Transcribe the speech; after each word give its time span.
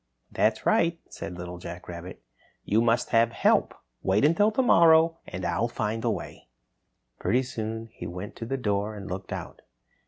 "That's 0.31 0.65
right," 0.65 0.99
said 1.11 1.37
Little 1.37 1.59
Jack 1.59 1.87
Rabbit. 1.87 2.23
"You 2.65 2.81
must 2.81 3.09
have 3.11 3.31
help. 3.33 3.75
Wait 4.01 4.25
until 4.25 4.49
tomorrow 4.49 5.19
and 5.27 5.45
I'll 5.45 5.67
find 5.67 6.03
a 6.03 6.09
way." 6.09 6.47
Pretty 7.19 7.43
soon 7.43 7.85
he 7.93 8.07
went 8.07 8.35
to 8.37 8.47
the 8.47 8.57
door 8.57 8.95
and 8.95 9.05
looked 9.07 9.31
out. 9.31 9.61